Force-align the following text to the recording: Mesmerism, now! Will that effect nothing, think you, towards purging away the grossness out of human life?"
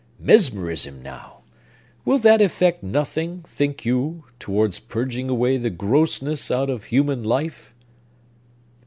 Mesmerism, 0.17 1.03
now! 1.03 1.41
Will 2.05 2.17
that 2.17 2.41
effect 2.41 2.81
nothing, 2.81 3.43
think 3.43 3.85
you, 3.85 4.23
towards 4.39 4.79
purging 4.79 5.29
away 5.29 5.57
the 5.57 5.69
grossness 5.69 6.49
out 6.49 6.71
of 6.71 6.85
human 6.85 7.21
life?" 7.23 7.75